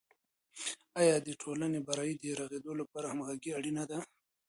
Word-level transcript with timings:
آیا 1.01 1.15
د 1.27 1.29
ټولني 1.41 1.79
برایې 1.87 2.15
د 2.17 2.25
رغیدو 2.41 2.71
لپاره 2.81 3.05
همغږي 3.09 3.51
اړینه 3.57 3.83
ده؟ 3.89 3.99